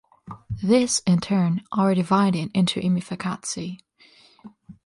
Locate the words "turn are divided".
1.19-2.49